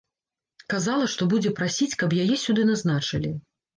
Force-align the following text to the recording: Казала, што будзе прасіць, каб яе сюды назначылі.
Казала, 0.73 1.09
што 1.13 1.27
будзе 1.35 1.51
прасіць, 1.61 1.91
каб 2.05 2.17
яе 2.23 2.41
сюды 2.45 2.61
назначылі. 2.71 3.31